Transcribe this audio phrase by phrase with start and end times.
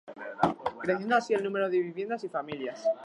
[0.81, 2.83] Creciendo así el número de viviendas y familias.